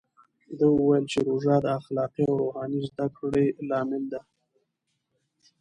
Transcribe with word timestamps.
ده 0.57 0.65
وویل 0.75 1.05
چې 1.11 1.19
روژه 1.27 1.55
د 1.61 1.67
اخلاقي 1.79 2.23
او 2.29 2.35
روحاني 2.41 2.79
زده 2.89 3.07
کړې 3.17 3.45
لامل 3.69 4.03
ده. 4.11 4.21